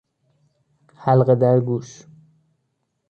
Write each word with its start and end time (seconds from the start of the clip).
حلقه 0.95 1.35
در 1.35 1.59
گوش 1.59 2.03